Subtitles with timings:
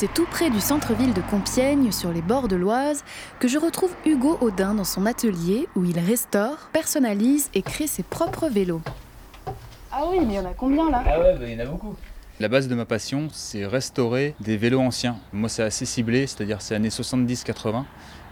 [0.00, 3.02] C'est tout près du centre-ville de Compiègne, sur les bords de l'Oise,
[3.40, 8.04] que je retrouve Hugo Audin dans son atelier où il restaure, personnalise et crée ses
[8.04, 8.80] propres vélos.
[9.90, 11.02] Ah oui, mais il y en a combien là?
[11.04, 11.96] Ah ouais, bah, il y en a beaucoup.
[12.38, 15.16] La base de ma passion, c'est restaurer des vélos anciens.
[15.32, 17.82] Moi, c'est assez ciblé, c'est-à-dire c'est années 70-80,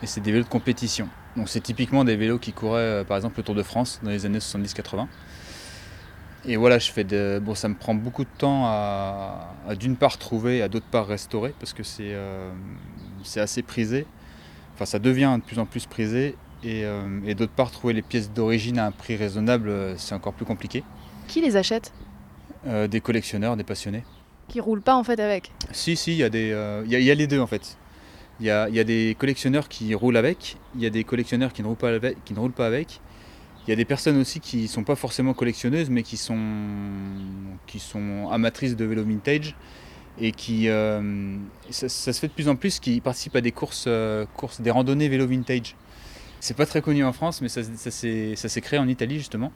[0.05, 1.09] et c'est des vélos de compétition.
[1.37, 4.11] Donc c'est typiquement des vélos qui couraient, euh, par exemple, le Tour de France dans
[4.11, 5.09] les années 70-80.
[6.49, 7.41] Et voilà, je fais de...
[7.43, 11.53] bon, ça me prend beaucoup de temps à, d'une part trouver, à d'autre part restaurer,
[11.59, 12.51] parce que c'est, euh,
[13.25, 14.07] c'est assez prisé.
[14.75, 16.37] Enfin, ça devient de plus en plus prisé.
[16.63, 20.15] Et, euh, et d'autre part, trouver les pièces d'origine à un prix raisonnable, euh, c'est
[20.15, 20.85] encore plus compliqué.
[21.29, 21.93] Qui les achète?
[22.67, 24.05] Euh, des collectionneurs, des passionnés.
[24.49, 25.51] Qui roulent pas en fait avec?
[25.73, 27.77] Si, si, il y, a des, il y, a- y a les deux en fait.
[28.39, 31.53] Il y a, y a des collectionneurs qui roulent avec, il y a des collectionneurs
[31.53, 32.23] qui ne roulent pas avec.
[32.25, 33.01] Qui ne roulent pas avec.
[33.67, 36.39] Il y a des personnes aussi qui ne sont pas forcément collectionneuses, mais qui sont,
[37.67, 37.83] qui
[38.31, 39.57] amatrices de vélo vintage
[40.21, 41.37] et qui, euh,
[41.71, 44.71] ça, se fait de plus en plus, qui participent à des courses, euh, courses des
[44.71, 45.75] randonnées vélo vintage.
[46.39, 49.51] C'est pas très connu en France, mais ça, s'est créé en Italie justement.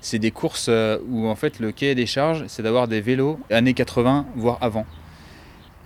[0.00, 3.38] C'est des courses euh, où en fait le cahier des charges, c'est d'avoir des vélos
[3.50, 4.86] années 80, voire avant.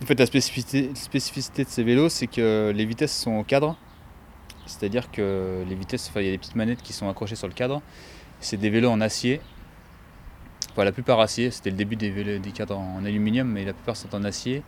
[0.01, 3.77] En fait, la spécificité de ces vélos, c'est que les vitesses sont au cadre.
[4.65, 7.47] C'est-à-dire que les vitesses, enfin, il y a des petites manettes qui sont accrochées sur
[7.47, 7.81] le cadre.
[8.39, 9.41] C'est des vélos en acier.
[10.71, 11.51] Enfin, la plupart acier.
[11.51, 14.63] C'était le début des, vélos, des cadres en aluminium, mais la plupart sont en acier.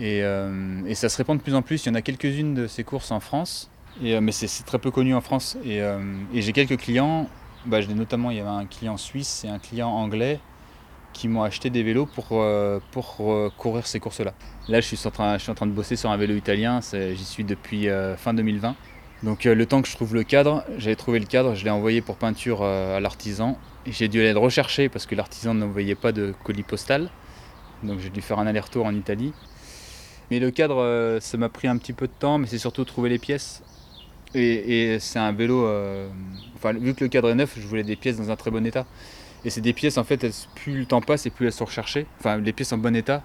[0.00, 1.84] Et, euh, ça se répand de plus en plus.
[1.84, 3.70] Il y en a quelques-unes de ces courses en France.
[4.02, 5.56] Euh, mais c'est très peu connu en France.
[5.64, 6.00] Et, euh,
[6.32, 7.28] et j'ai quelques clients.
[7.66, 10.40] Bah, notamment, il y avait un client suisse et un client anglais
[11.12, 14.34] qui m'ont acheté des vélos pour, euh, pour euh, courir ces courses-là.
[14.68, 16.80] Là, je suis, en train, je suis en train de bosser sur un vélo italien,
[16.92, 18.76] j'y suis depuis euh, fin 2020.
[19.24, 22.00] Donc le temps que je trouve le cadre, j'avais trouvé le cadre, je l'ai envoyé
[22.02, 23.58] pour peinture à l'artisan.
[23.84, 27.10] J'ai dû aller le rechercher parce que l'artisan n'envoyait pas de colis postal.
[27.82, 29.32] Donc j'ai dû faire un aller-retour en Italie.
[30.30, 33.08] Mais le cadre, ça m'a pris un petit peu de temps, mais c'est surtout trouver
[33.08, 33.64] les pièces.
[34.36, 35.68] Et, c'est un vélo,
[36.54, 38.64] enfin vu que le cadre est neuf, je voulais des pièces dans un très bon
[38.64, 38.86] état.
[39.44, 41.64] Et c'est des pièces, en fait, elles- plus le temps passe et plus elles sont
[41.64, 42.06] recherchées.
[42.18, 43.22] Enfin, les pièces en bon état.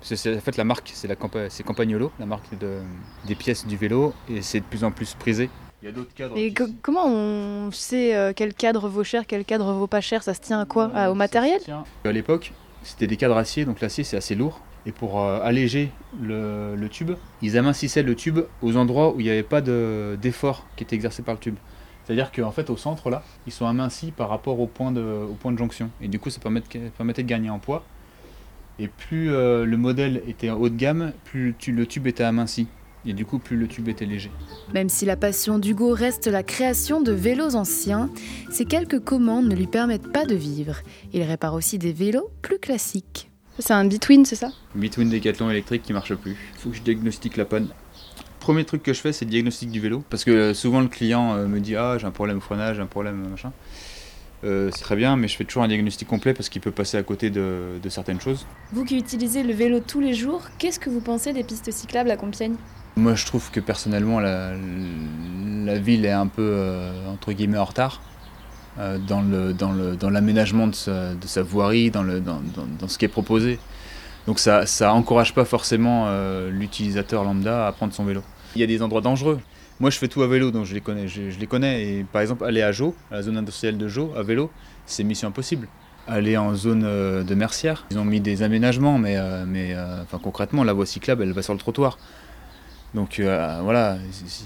[0.00, 2.80] Parce que c'est en fait la marque, c'est la Campa- c'est Campagnolo, la marque de-
[3.26, 5.48] des pièces du vélo, et c'est de plus en plus prisé.
[5.82, 6.36] Il y a d'autres cadres.
[6.36, 9.86] Et qui co- sont- comment on sait euh, quel cadre vaut cher, quel cadre vaut
[9.86, 10.22] pas cher?
[10.22, 10.90] Ça se tient à quoi?
[10.94, 11.60] Ah, Au Ça matériel?
[11.60, 11.84] se tient.
[12.04, 14.60] À l'époque, c'était des cadres acier, donc l'acier c'est assez lourd.
[14.86, 15.90] Et pour euh, alléger
[16.20, 20.18] le, le tube, ils amincissaient le tube aux endroits où il n'y avait pas de-
[20.20, 21.56] d'effort qui était exercé par le tube.
[22.04, 25.34] C'est-à-dire qu'en fait, au centre, là, ils sont amincis par rapport au point de, au
[25.34, 25.90] point de jonction.
[26.02, 27.84] Et du coup, ça permettait de gagner en poids.
[28.78, 32.24] Et plus euh, le modèle était haut de gamme, plus le tu- le tube était
[32.24, 32.66] aminci.
[33.06, 34.30] Et du coup, plus le tube était léger.
[34.72, 38.08] Même si la passion d'Hugo reste la création de vélos anciens,
[38.50, 40.76] ces quelques commandes ne lui permettent pas de vivre.
[41.12, 43.30] Il répare aussi des vélos plus classiques.
[43.58, 44.48] C'est un between, c'est ça?
[44.74, 46.32] Between Decathlon électrique qui marche plus.
[46.54, 47.68] Il faut que je diagnostique la panne.
[48.44, 50.04] Premier truc que je fais, c'est le diagnostic du vélo.
[50.10, 52.76] Parce que euh, souvent le client euh, me dit Ah, j'ai un problème au freinage,
[52.76, 53.52] j'ai un problème machin.
[54.44, 56.98] Euh, c'est très bien, mais je fais toujours un diagnostic complet parce qu'il peut passer
[56.98, 58.44] à côté de, de certaines choses.
[58.74, 62.10] Vous qui utilisez le vélo tous les jours, qu'est-ce que vous pensez des pistes cyclables
[62.10, 62.56] à Compiègne?
[62.96, 64.52] Moi, je trouve que personnellement, la,
[65.64, 68.02] la ville est un peu, euh, entre guillemets, en retard
[68.78, 72.42] euh, dans le- dans le- dans l'aménagement de, sa, de sa voirie, dans, le, dans,
[72.54, 73.58] dans- dans ce qui est proposé.
[74.26, 78.22] Donc ça ça encourage pas forcément euh, l'utilisateur lambda à prendre son vélo.
[78.54, 79.40] Il y a des endroits dangereux.
[79.80, 81.08] Moi, je fais tout à vélo, donc je les connais.
[81.08, 81.84] Je, les connais.
[81.84, 84.50] Et par exemple, aller à Jo, à la zone industrielle de Jo, à vélo,
[84.86, 85.68] c'est mission impossible.
[86.06, 90.02] Aller en zone euh, de Mercière, ils ont mis des aménagements, mais, euh, mais euh,
[90.02, 91.98] enfin, concrètement, la voie cyclable, elle va sur le trottoir.
[92.94, 93.98] Donc voilà,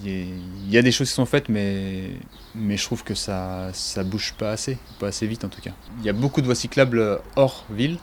[0.07, 2.13] il y a des choses qui sont faites, mais,
[2.55, 5.73] mais je trouve que ça ça bouge pas assez, pas assez vite en tout cas.
[5.99, 7.99] Il y a beaucoup de voies cyclables hors ville,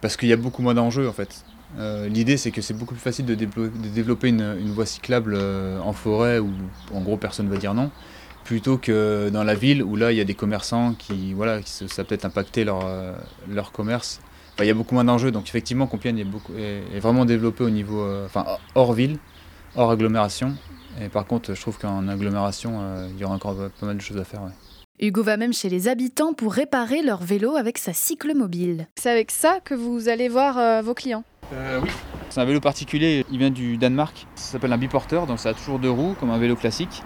[0.00, 1.44] parce qu'il y a beaucoup moins d'enjeux en fait.
[1.78, 5.78] Euh, L'idée c'est que c'est beaucoup plus facile de, développer une, une voie cyclable euh,
[5.80, 6.50] en forêt où
[6.92, 7.90] en gros personne va dire non,
[8.44, 11.70] plutôt que dans la ville où là il y a des commerçants qui, voilà, qui
[11.70, 13.14] se- ça a peut-être impacté leur, euh,
[13.48, 14.20] leur commerce.
[14.54, 17.24] Enfin, il y a beaucoup moins d'enjeux, donc effectivement Compiègne est, beaucoup, est, est vraiment
[17.24, 18.44] développé au niveau, euh, enfin
[18.74, 19.16] hors ville,
[19.74, 20.54] hors agglomération.
[21.00, 24.02] Et par contre, je trouve qu'en agglomération, euh, il y aura encore pas mal de
[24.02, 24.42] choses à faire.
[24.42, 24.50] ouais.
[25.00, 28.88] Hugo va même chez les habitants pour réparer leur vélo avec sa cyclemobile.
[28.96, 31.24] C'est avec ça que vous allez voir euh, vos clients
[31.82, 31.88] oui.
[32.30, 34.26] C'est un vélo particulier, il vient du Danemark.
[34.34, 37.02] Ça s'appelle un biporteur, donc ça a toujours deux roues, comme un vélo classique.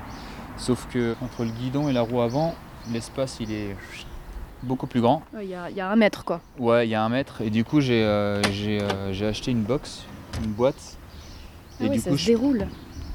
[0.56, 2.54] Sauf que entre le guidon et la roue avant,
[2.93, 3.76] l'espace il est
[4.62, 5.22] beaucoup plus grand.
[5.43, 6.40] Il y, a- il y a un mètre quoi.
[6.58, 7.43] Ouais, il y a un mètre.
[7.43, 10.04] Et du coup, j'ai euh, euh, acheté une box,
[10.44, 10.96] une boîte.
[11.81, 12.66] Ah Et oui, du ça coup, se je- déroule.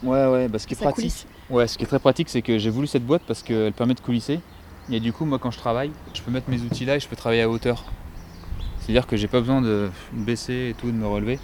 [0.04, 0.96] Ouais, ouais, bah, ce qui est Ça pratique.
[0.98, 1.26] coulisse.
[1.50, 3.94] Ouais, ce qui est très pratique, c'est que j'ai voulu cette boîte parce qu'elle permet
[3.94, 4.40] de coulisser.
[4.92, 7.08] Et du coup, moi, quand je travaille, je peux mettre mes outils là et je
[7.08, 7.84] peux travailler à hauteur.
[8.82, 11.40] C'est-à-dire que j'ai pas besoin de me baisser et tout, de me relever.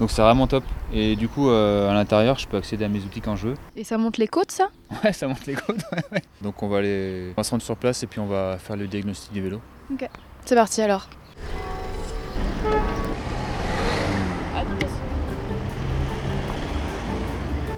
[0.00, 0.64] Donc c'est vraiment top.
[0.92, 3.54] Et du coup, euh, à l'intérieur, je peux accéder à mes outils quand je veux.
[3.76, 4.68] Et ça monte les côtes, ça?
[5.04, 5.82] Ouais, ça monte les côtes.
[5.92, 6.22] ouais, ouais.
[6.40, 7.28] Donc on va, aller...
[7.36, 9.60] on va se rendre sur place et puis on va faire le diagnostic du vélo.
[10.44, 11.08] C'est parti alors.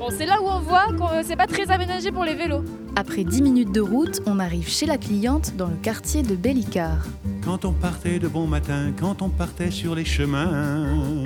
[0.05, 2.63] Bon, c'est là où on voit que euh, c'est pas très aménagé pour les vélos.
[2.95, 7.07] Après 10 minutes de route, on arrive chez la cliente dans le quartier de Bellicard.
[7.43, 11.25] Quand on partait de bon matin, quand on partait sur les chemins,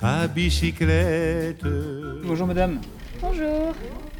[0.00, 1.62] à bicyclette.
[2.24, 2.80] Bonjour madame.
[3.20, 3.74] Bonjour.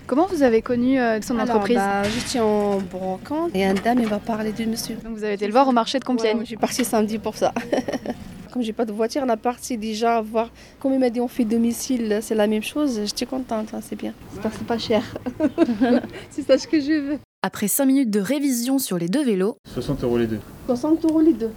[0.06, 3.72] Comment vous avez connu euh, son Alors, entreprise bah, je suis en brocante et un
[3.72, 4.96] dame il va parler du monsieur.
[4.96, 6.36] Donc vous avez été le voir au marché de Compiègne.
[6.36, 7.54] Ouais, je suis partie samedi pour ça.
[8.52, 10.50] Comme j'ai pas de voiture, on a parti déjà voir.
[10.80, 13.00] Comme il m'a dit on fait domicile, c'est la même chose.
[13.04, 14.12] J'étais contente, hein, c'est bien.
[14.32, 15.02] J'espère que c'est pas cher.
[16.30, 17.18] c'est ça ce que je veux.
[17.42, 20.40] Après 5 minutes de révision sur les deux vélos, 60 euros les deux.
[20.66, 21.50] 60 euros les deux.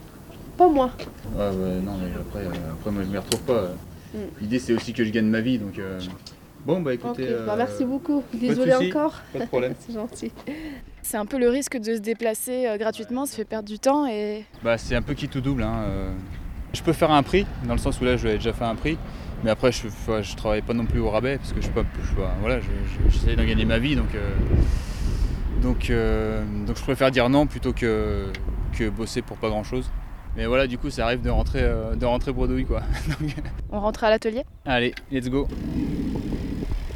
[0.57, 0.91] Pas moi.
[1.35, 3.69] Ouais, ouais, non, mais après, euh, après moi je m'y retrouve pas.
[4.13, 4.17] Mm.
[4.41, 5.77] L'idée c'est aussi que je gagne ma vie donc.
[5.79, 5.99] euh,
[6.65, 7.23] Bon, bah écoutez.
[7.27, 8.23] bah, euh, merci beaucoup.
[8.31, 8.87] soucis.
[8.89, 9.19] encore.
[9.33, 9.73] Pas de problème.
[9.79, 10.31] c'est gentil.
[11.01, 14.07] C'est un peu le risque de se déplacer euh, gratuitement, ça fait perdre du temps
[14.07, 15.63] et Bah, c'est un peu qui tout double.
[15.63, 15.83] Hein.
[15.87, 16.11] euh.
[16.73, 18.75] Je peux faire un prix, dans le sens où là, je l'ai déjà fait un
[18.75, 18.97] prix.
[19.43, 19.87] Mais après, je,
[20.21, 22.65] je travaille pas non plus au rabais, parce que je, suis pas, je, voilà, je-
[22.65, 23.95] je- j'essaie d'en gagner ma vie.
[23.95, 24.29] Donc, euh,
[25.61, 28.27] donc, euh, donc, je préfère dire non plutôt que,
[28.77, 29.89] que bosser pour pas grand chose.
[30.35, 32.81] Mais voilà, du coup, ça arrive de rentrer, euh, de rentrer bredouille, quoi.
[33.19, 33.35] Donc,
[33.71, 34.43] on rentre à l'atelier?
[34.65, 35.47] allez, let's go.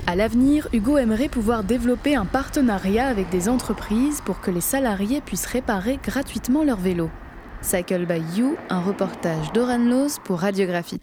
[0.08, 5.22] à l'avenir, Hugo aimerait pouvoir développer un partenariat avec des entreprises pour que les salariés
[5.22, 7.12] puissent réparer gratuitement leurs vélos.
[7.62, 11.02] Cycle by You, un reportage d'Oran Loz pour Radiographite.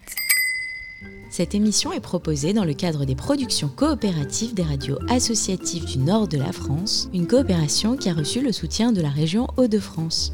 [1.30, 6.28] Cette émission est proposée dans le cadre des productions coopératives des radios associatives du nord
[6.28, 10.32] de la France, une coopération qui a reçu le soutien de la région Hauts-de-France.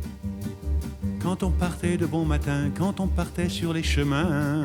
[1.22, 4.64] Quand on partait de bon matin, quand on partait sur les chemins,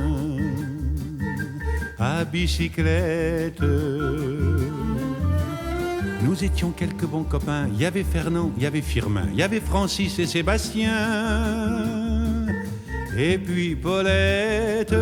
[2.00, 3.62] à bicyclette.
[6.36, 7.70] Nous étions quelques bons copains.
[7.74, 10.92] Il y avait Fernand, il y avait Firmin, il y avait Francis et Sébastien.
[13.18, 14.94] Et puis Paulette.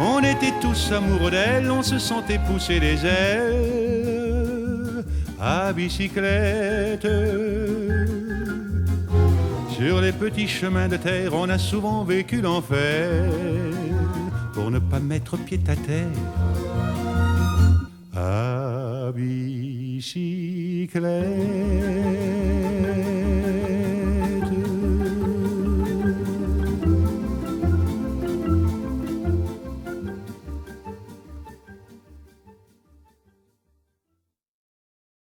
[0.00, 5.04] On était tous amoureux d'elle, on se sentait pousser les ailes
[5.38, 7.06] à bicyclette.
[9.76, 13.30] Sur les petits chemins de terre, on a souvent vécu l'enfer
[14.54, 16.06] pour ne pas mettre pied à terre.
[18.16, 18.57] À
[19.12, 20.98] bicyclette.